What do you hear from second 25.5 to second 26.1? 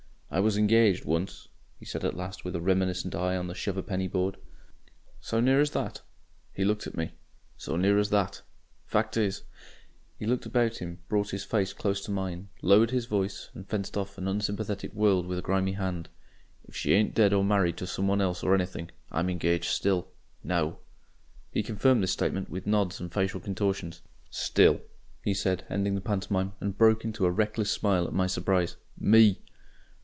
ending the